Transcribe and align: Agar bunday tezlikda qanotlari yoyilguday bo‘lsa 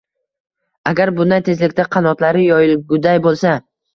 Agar 0.91 1.11
bunday 1.19 1.43
tezlikda 1.49 1.85
qanotlari 1.97 2.47
yoyilguday 2.47 3.21
bo‘lsa 3.29 3.55